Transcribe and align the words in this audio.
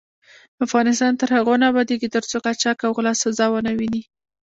افغانستان 0.65 1.13
تر 1.21 1.29
هغو 1.35 1.53
نه 1.61 1.65
ابادیږي، 1.71 2.07
ترڅو 2.15 2.37
قاچاق 2.45 2.77
او 2.85 2.91
غلا 2.97 3.13
سزا 3.23 3.45
ونه 3.49 3.71
ويني. 3.79 4.03